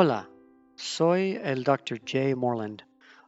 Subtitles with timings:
[0.00, 0.30] Hola,
[0.76, 2.00] soy el Dr.
[2.06, 2.84] Jay Morland.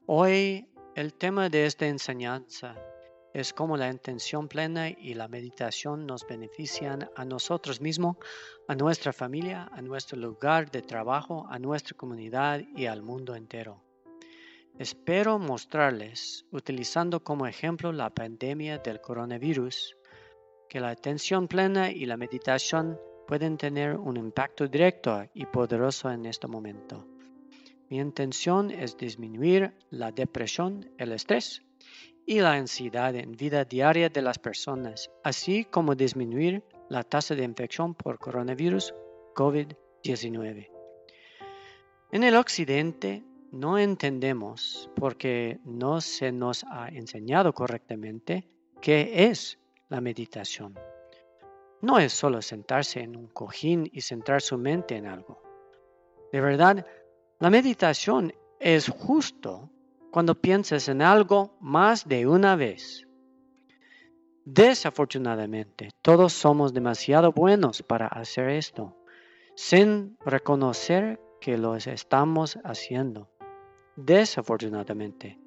[0.06, 2.76] Hoy el tema de esta enseñanza
[3.34, 8.18] es cómo la intención plena y la meditación nos benefician a nosotros mismos,
[8.68, 13.82] a nuestra familia, a nuestro lugar de trabajo, a nuestra comunidad y al mundo entero.
[14.78, 19.96] Espero mostrarles, utilizando como ejemplo la pandemia del coronavirus,
[20.68, 22.96] que la atención plena y la meditación
[23.30, 27.06] pueden tener un impacto directo y poderoso en este momento.
[27.88, 31.62] Mi intención es disminuir la depresión, el estrés
[32.26, 37.44] y la ansiedad en vida diaria de las personas, así como disminuir la tasa de
[37.44, 38.92] infección por coronavirus
[39.36, 40.68] COVID-19.
[42.10, 48.48] En el occidente no entendemos porque no se nos ha enseñado correctamente
[48.80, 50.74] qué es la meditación
[51.82, 55.42] no es solo sentarse en un cojín y centrar su mente en algo.
[56.32, 56.86] De verdad,
[57.38, 59.70] la meditación es justo
[60.10, 63.06] cuando piensas en algo más de una vez.
[64.44, 68.96] Desafortunadamente, todos somos demasiado buenos para hacer esto,
[69.54, 73.30] sin reconocer que lo estamos haciendo.
[73.96, 75.38] Desafortunadamente,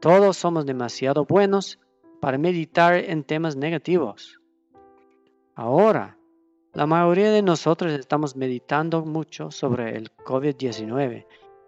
[0.00, 1.78] todos somos demasiado buenos
[2.20, 4.40] para meditar en temas negativos.
[5.58, 6.16] Ahora,
[6.72, 11.26] la mayoría de nosotros estamos meditando mucho sobre el COVID-19,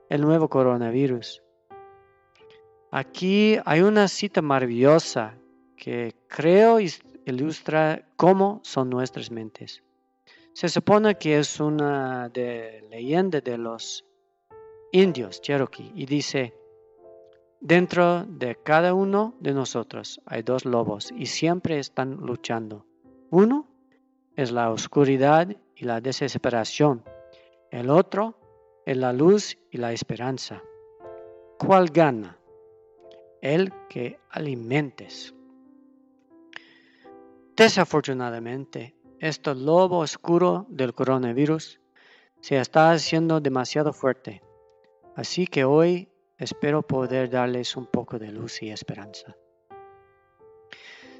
[0.09, 1.43] el nuevo coronavirus.
[2.93, 5.35] Aquí hay una cita maravillosa
[5.77, 9.83] que creo ilustra cómo son nuestras mentes.
[10.53, 14.05] Se supone que es una de leyenda de los
[14.93, 16.55] indios Cherokee y dice,
[17.61, 22.87] dentro de cada uno de nosotros hay dos lobos y siempre están luchando.
[23.33, 23.70] Uno
[24.37, 27.05] es la oscuridad y la desesperación.
[27.71, 28.39] El otro
[28.87, 30.63] es la luz y la esperanza.
[31.59, 32.39] ¿Cuál gana?
[33.41, 35.35] El que alimentes.
[37.57, 41.81] Desafortunadamente, este lobo oscuro del coronavirus
[42.41, 44.43] se está haciendo demasiado fuerte.
[45.15, 49.37] Así que hoy espero poder darles un poco de luz y esperanza.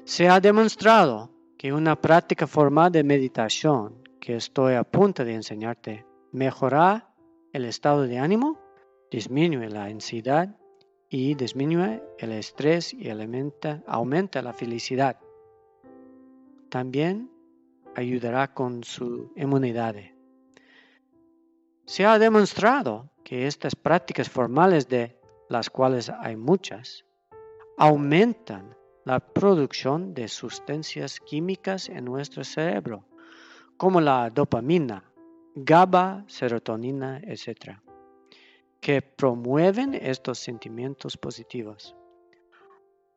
[0.03, 1.29] Se ha demostrado
[1.61, 7.13] que una práctica formal de meditación que estoy a punto de enseñarte mejora
[7.53, 8.59] el estado de ánimo,
[9.11, 10.57] disminuye la ansiedad
[11.07, 13.11] y disminuye el estrés y
[13.85, 15.19] aumenta, la felicidad.
[16.69, 17.29] También
[17.95, 19.97] ayudará con su inmunidad.
[21.85, 25.15] Se ha demostrado que estas prácticas formales, de
[25.47, 27.05] las cuales hay muchas,
[27.77, 33.03] aumentan la producción de sustancias químicas en nuestro cerebro,
[33.77, 35.03] como la dopamina,
[35.55, 37.79] GABA, serotonina, etc.,
[38.79, 41.95] que promueven estos sentimientos positivos,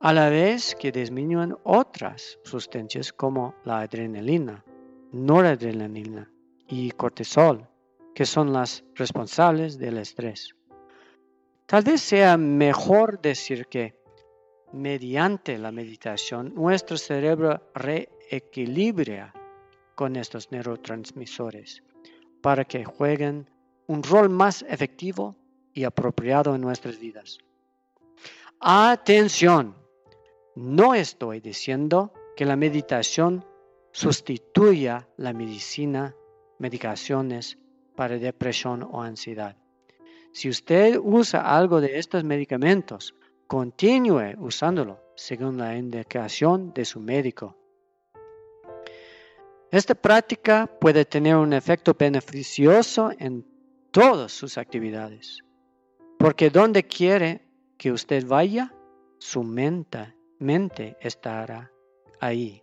[0.01, 4.65] a la vez que disminuyen otras sustancias como la adrenalina,
[5.13, 6.31] noradrenalina
[6.69, 7.69] y cortisol,
[8.15, 10.55] que son las responsables del estrés.
[11.67, 13.95] Tal vez sea mejor decir que
[14.75, 19.33] mediante la meditación, nuestro cerebro reequilibra
[19.95, 21.83] con estos neurotransmisores
[22.43, 23.49] para que jueguen
[23.87, 25.37] un rol más efectivo
[25.73, 27.39] y apropiado en nuestras vidas.
[28.61, 29.77] Atención,
[30.57, 33.45] no estoy diciendo que la meditación
[33.93, 36.15] sustituya la medicina,
[36.59, 37.59] medicaciones
[37.95, 39.57] para depresión o ansiedad.
[40.33, 43.15] Si usted usa algo de estos medicamentos
[43.47, 47.57] Continúe usándolo según la indicación de su médico.
[49.71, 53.45] Esta práctica puede tener un efecto beneficioso en
[53.91, 55.41] todas sus actividades,
[56.19, 57.43] porque donde quiere
[57.77, 58.73] que usted vaya,
[59.19, 61.71] su mente, mente estará
[62.21, 62.63] ahí.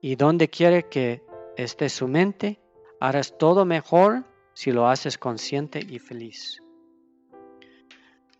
[0.00, 1.22] Y donde quiere que
[1.56, 2.60] esté su mente,
[3.00, 6.62] harás todo mejor si lo haces consciente y feliz.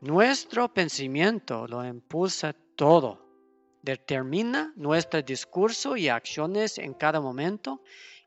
[0.00, 3.19] Nuestro pensamiento lo impulsa todo.
[3.83, 7.83] Determina nuestro discurso y acciones en cada momento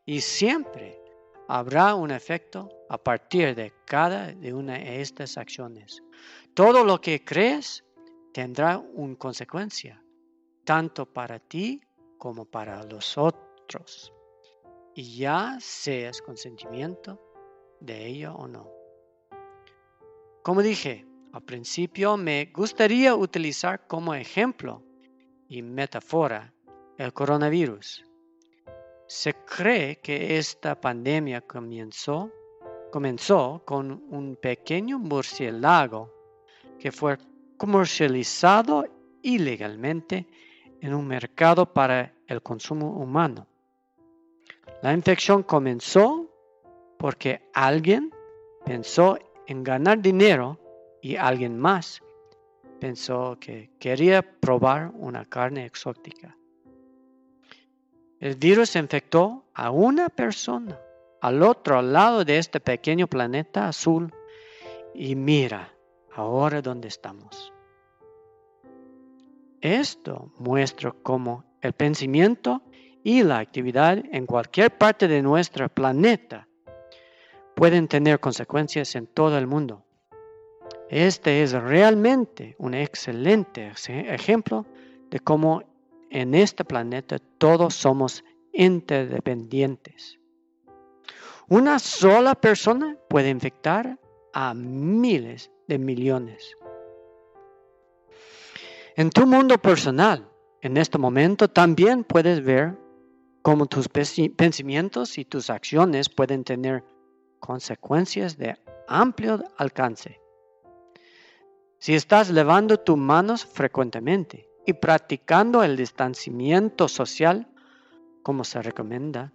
[0.06, 1.02] y siempre
[1.48, 6.04] habrá un efecto a partir de cada de una de estas acciones.
[6.54, 7.86] Todo lo que crees
[8.34, 10.04] tendrá una consecuencia,
[10.66, 11.82] tanto para ti
[12.18, 14.12] como para los otros.
[14.94, 17.18] Y ya seas consentimiento
[17.80, 18.70] de ello o no.
[20.44, 24.84] Como dije, al principio me gustaría utilizar como ejemplo
[25.48, 26.54] y metáfora
[26.98, 28.06] el coronavirus.
[29.08, 32.32] Se cree que esta pandemia comenzó
[32.92, 36.14] comenzó con un pequeño murciélago
[36.78, 37.18] que fue
[37.58, 38.86] comercializado
[39.24, 40.28] ilegalmente
[40.82, 43.48] en un mercado para el consumo humano.
[44.84, 46.28] La infección comenzó
[47.00, 48.12] porque alguien
[48.66, 49.18] pensó
[49.48, 50.60] en ganar dinero
[51.02, 52.02] y alguien más
[52.80, 56.36] pensó que quería probar una carne exótica.
[58.20, 60.80] El virus infectó a una persona
[61.22, 64.14] al otro lado de este pequeño planeta azul
[64.94, 65.74] y mira
[66.16, 67.54] ahora dónde estamos.
[69.62, 72.64] Esto muestra cómo el pensamiento
[73.04, 76.48] y la actividad en cualquier parte de nuestro planeta
[77.56, 79.86] pueden tener consecuencias en todo el mundo.
[80.90, 84.66] Este es realmente un excelente ejemplo
[85.10, 85.64] de cómo
[86.10, 88.24] en este planeta todos somos
[88.54, 90.20] interdependientes.
[91.48, 94.00] Una sola persona puede infectar
[94.34, 96.56] a miles de millones.
[98.96, 100.30] En tu mundo personal,
[100.62, 102.78] en este momento, también puedes ver
[103.42, 106.84] cómo tus pensamientos y tus acciones pueden tener
[107.40, 108.56] consecuencias de
[108.88, 110.21] amplio alcance.
[111.82, 117.48] Si estás levando tus manos frecuentemente y practicando el distanciamiento social
[118.22, 119.34] como se recomienda,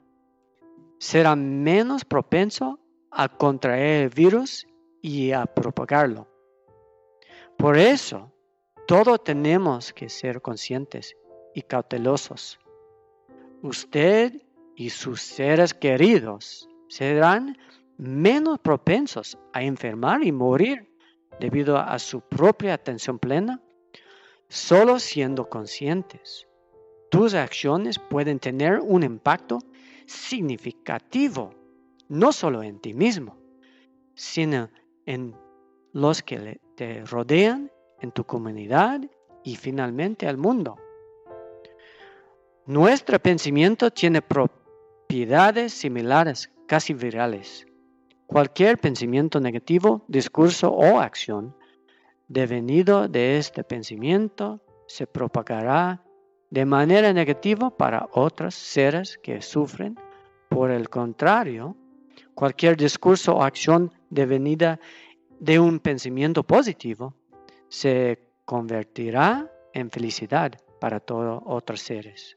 [1.01, 2.79] será menos propenso
[3.11, 4.65] a contraer el virus
[5.03, 6.29] y a propagarlo.
[7.59, 8.33] Por eso,
[8.87, 11.17] todos tenemos que ser conscientes
[11.53, 12.61] y cautelosos.
[13.63, 14.41] Usted
[14.77, 17.59] y sus seres queridos serán
[17.99, 20.96] menos propensos a enfermar y morir
[21.41, 23.61] debido a su propia atención plena,
[24.49, 26.47] solo siendo conscientes.
[27.11, 29.59] Tus acciones pueden tener un impacto
[30.07, 31.55] significativo,
[32.09, 33.37] no solo en ti mismo,
[34.15, 34.71] sino
[35.05, 35.35] en
[35.93, 39.01] los que te rodean, en tu comunidad
[39.45, 40.77] y finalmente al mundo.
[42.67, 47.67] Nuestro pensamiento tiene propiedades similares, casi virales.
[48.27, 51.55] Cualquier pensamiento negativo, discurso o acción
[52.29, 56.03] devenido de este pensamiento se propagará
[56.51, 59.97] de manera negativa para otros seres que sufren.
[60.49, 61.77] Por el contrario,
[62.35, 64.81] cualquier discurso o acción devenida
[65.39, 67.15] de un pensamiento positivo
[67.69, 72.37] se convertirá en felicidad para todos otros seres.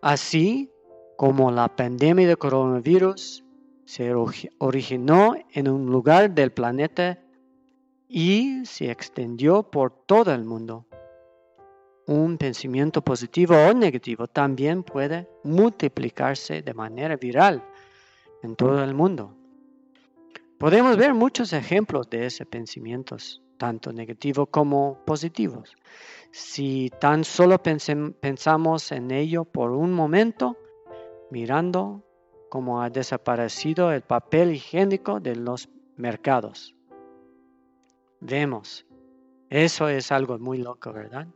[0.00, 0.72] Así
[1.16, 3.45] como la pandemia de coronavirus
[3.86, 4.12] se
[4.58, 7.20] originó en un lugar del planeta
[8.08, 10.86] y se extendió por todo el mundo.
[12.08, 17.64] Un pensamiento positivo o negativo también puede multiplicarse de manera viral
[18.42, 19.34] en todo el mundo.
[20.58, 25.76] Podemos ver muchos ejemplos de esos pensamientos, tanto negativos como positivos.
[26.32, 30.56] Si tan solo pensamos en ello por un momento,
[31.30, 32.05] mirando
[32.48, 36.74] cómo ha desaparecido el papel higiénico de los mercados.
[38.20, 38.86] Vemos,
[39.50, 41.28] eso es algo muy loco, ¿verdad?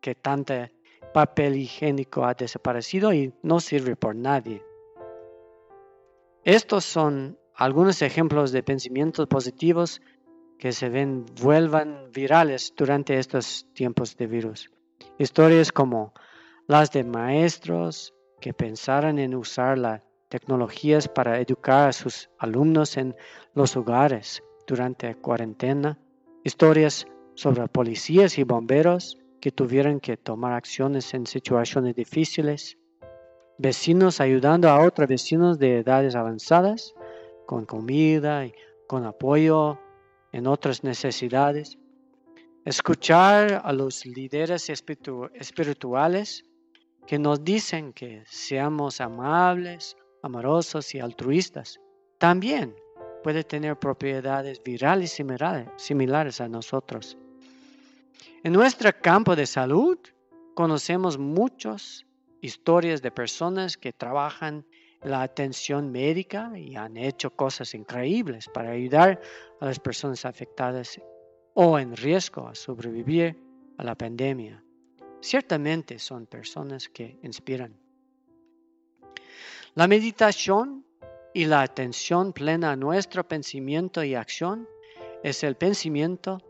[0.00, 0.54] Que tanto
[1.12, 4.62] papel higiénico ha desaparecido y no sirve por nadie.
[6.44, 10.00] Estos son algunos ejemplos de pensamientos positivos
[10.58, 14.70] que se ven vuelvan virales durante estos tiempos de virus.
[15.18, 16.12] Historias como
[16.66, 23.14] las de maestros que pensaron en usar las tecnologías para educar a sus alumnos en
[23.54, 25.98] los hogares durante cuarentena.
[26.44, 32.78] Historias sobre policías y bomberos que tuvieron que tomar acciones en situaciones difíciles.
[33.58, 36.94] Vecinos ayudando a otros vecinos de edades avanzadas
[37.46, 38.52] con comida y
[38.88, 39.78] con apoyo
[40.32, 41.78] en otras necesidades.
[42.64, 46.44] Escuchar a los líderes espirituales
[47.06, 51.80] que nos dicen que seamos amables, amorosos y altruistas.
[52.18, 52.74] También
[53.22, 57.16] puede tener propiedades virales similares, a nosotros.
[58.44, 59.98] En nuestro campo de salud
[60.54, 62.06] conocemos muchas
[62.40, 64.64] historias de personas que trabajan
[65.02, 69.20] la atención médica y han hecho cosas increíbles para ayudar
[69.60, 71.00] a las personas afectadas
[71.54, 73.36] o en riesgo a sobrevivir
[73.78, 74.62] a la pandemia.
[75.20, 77.85] Ciertamente son personas que inspiran.
[79.74, 80.84] La meditación
[81.34, 84.68] y la atención plena a nuestro pensamiento y acción
[85.22, 86.40] es el pensamiento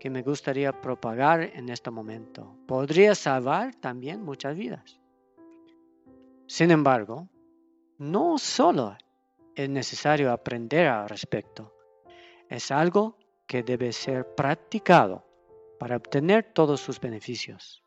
[0.00, 2.56] que me gustaría propagar en este momento.
[2.66, 5.00] Podría salvar también muchas vidas.
[6.48, 7.28] Sin embargo,
[7.98, 8.96] no solo
[9.54, 11.72] es necesario aprender al respecto.
[12.48, 15.24] Es algo que debe ser practicado
[15.78, 17.82] para obtener todos sus beneficios.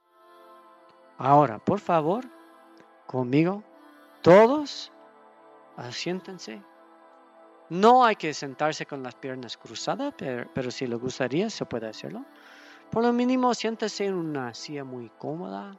[1.17, 2.23] Ahora, por favor,
[3.07, 3.63] conmigo,
[4.25, 4.91] todos
[5.77, 6.59] asiéntense.
[7.69, 12.25] No hay que sentarse con las piernas cruzadas, pero, si le gustaría, se puede hacerlo.
[12.89, 15.77] Por lo mínimo, siéntese en una silla muy cómoda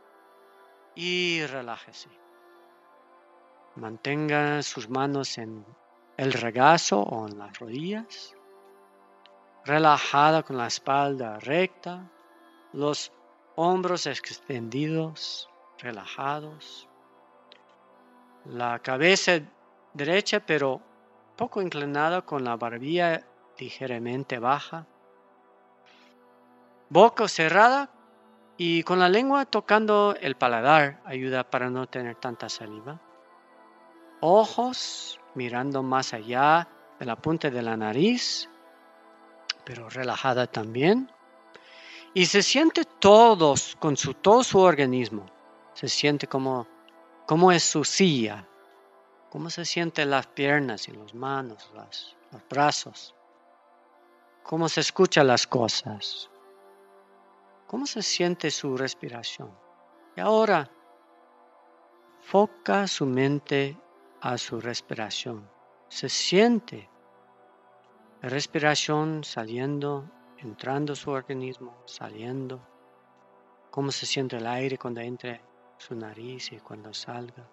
[0.95, 2.09] y relájese.
[3.75, 5.67] Mantenga sus manos en
[6.17, 8.37] el regazo o en las rodillas.
[9.65, 12.09] Relajada con la espalda recta,
[12.73, 13.13] los
[13.57, 16.86] hombros extendidos, relajados.
[18.51, 19.41] La cabeza
[19.93, 20.81] derecha pero
[21.37, 23.25] poco inclinada con la barbilla
[23.59, 24.87] ligeramente baja.
[26.89, 27.91] Boca cerrada
[28.57, 33.01] y con la lengua tocando el paladar ayuda para no tener tanta saliva.
[34.21, 38.49] Ojos mirando más allá de la punta de la nariz,
[39.65, 41.11] pero relajada también.
[42.15, 45.27] Y se siente todos, con su, todo su organismo.
[45.75, 46.67] Se siente como,
[47.27, 48.47] como es su silla,
[49.31, 53.15] cómo se sienten las piernas y las manos, los brazos,
[54.45, 56.31] cómo se escuchan las cosas,
[57.67, 59.51] cómo se siente su respiración.
[60.17, 60.71] Y ahora,
[62.21, 63.77] foca su mente
[64.21, 65.49] a su respiración.
[65.89, 66.89] Se siente
[68.23, 72.61] la respiración saliendo, entrando su organismo, saliendo.
[73.71, 75.43] Cómo se siente el aire cuando entre
[75.79, 77.49] su nariz y cuando salga.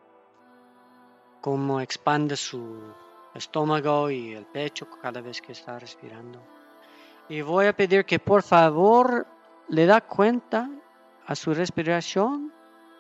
[1.42, 2.94] Cómo expande su
[3.34, 6.40] estómago y el pecho cada vez que está respirando.
[7.30, 9.26] Y voy a pedir que por favor
[9.70, 10.70] le da cuenta
[11.26, 12.54] a su respiración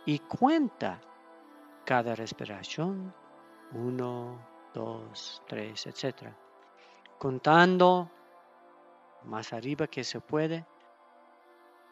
[0.06, 1.00] y cuenta
[1.86, 3.14] cada respiración
[3.74, 4.40] uno,
[4.74, 6.30] dos, tres, etc.
[7.18, 8.10] Contando
[9.24, 10.66] más arriba que se puede.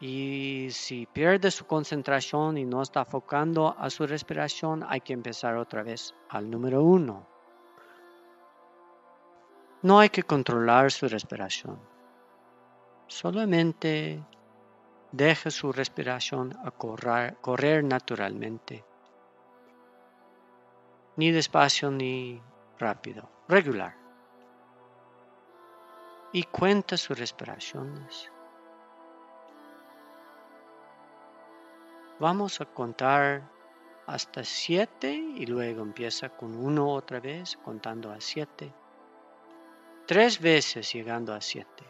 [0.01, 5.55] Y si pierde su concentración y no está enfocando a su respiración, hay que empezar
[5.55, 7.25] otra vez al número uno.
[9.83, 11.79] No hay que controlar su respiración.
[13.07, 14.21] Solamente
[15.11, 18.83] deje su respiración a correr, correr naturalmente
[21.21, 22.41] ni despacio ni
[22.79, 23.95] rápido, regular.
[26.33, 28.31] Y cuenta sus respiraciones.
[32.21, 33.49] Vamos a contar
[34.05, 38.71] hasta siete y luego empieza con uno otra vez contando a siete.
[40.05, 41.83] Tres veces llegando a siete.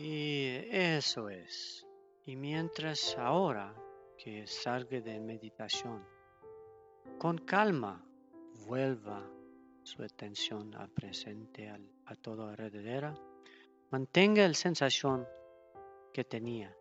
[0.00, 1.84] Y eso es.
[2.24, 3.74] Y mientras ahora
[4.16, 6.06] que salga de meditación,
[7.18, 8.06] con calma
[8.68, 9.28] vuelva
[9.82, 13.14] su atención al presente, a todo alrededor,
[13.90, 15.26] mantenga la sensación
[16.12, 16.72] que tenía,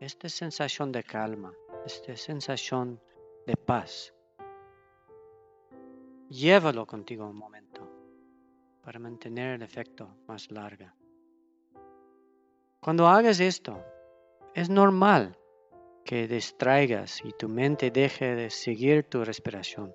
[0.00, 1.52] esta sensación de calma,
[1.84, 2.98] esta sensación
[3.46, 4.14] de paz.
[6.30, 7.86] Llévalo contigo un momento
[8.82, 11.03] para mantener el efecto más largo.
[12.84, 13.82] Cuando hagas esto,
[14.54, 15.38] es normal
[16.04, 19.94] que distraigas y tu mente deje de seguir tu respiración.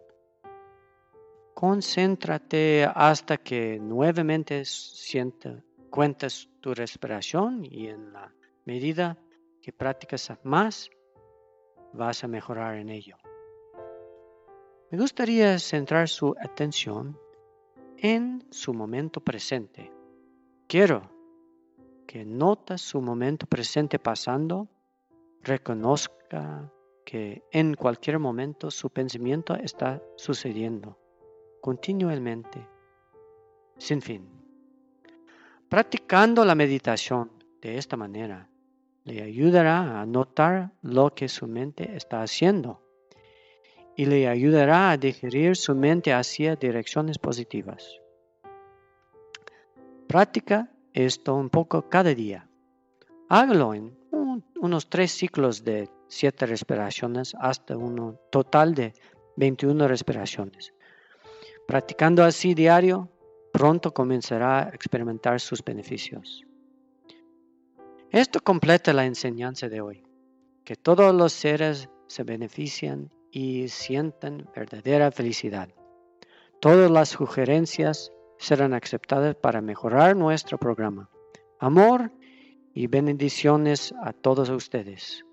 [1.53, 8.33] Concéntrate hasta que nuevamente sienta, cuentes tu respiración y en la
[8.65, 9.19] medida
[9.61, 10.89] que practicas más,
[11.93, 13.17] vas a mejorar en ello.
[14.89, 17.19] Me gustaría centrar su atención
[17.97, 19.91] en su momento presente.
[20.67, 21.18] Quiero
[22.09, 24.67] que notas su momento presente pasando,
[25.43, 26.73] reconozca
[27.05, 30.97] que en cualquier momento su pensamiento está sucediendo
[31.61, 32.67] continuamente,
[33.77, 34.27] sin fin.
[35.69, 37.29] Practicando la meditación
[37.61, 38.49] de esta manera
[39.03, 42.81] le ayudará a notar lo que su mente está haciendo
[43.95, 48.01] y le ayudará a dirigir su mente hacia direcciones positivas.
[50.07, 52.49] Practica esto un poco cada día.
[53.29, 53.97] Hágalo en
[54.55, 58.93] unos tres ciclos de siete respiraciones hasta un total de
[59.37, 60.73] 21 respiraciones.
[61.67, 63.09] Practicando así diario,
[63.53, 66.43] pronto comenzará a experimentar sus beneficios.
[68.11, 70.03] Esto completa la enseñanza de hoy,
[70.63, 75.69] que todos los seres se benefician y sientan verdadera felicidad.
[76.59, 81.09] Todas las sugerencias serán aceptadas para mejorar nuestro programa.
[81.59, 82.11] Amor
[82.73, 85.25] y bendiciones a todos ustedes.